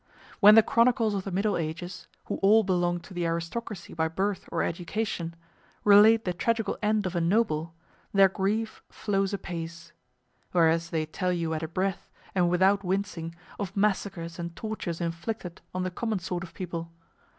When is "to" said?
3.03-3.13